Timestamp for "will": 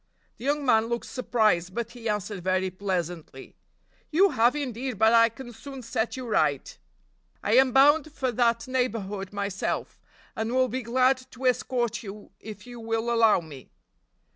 10.55-10.69, 12.79-13.11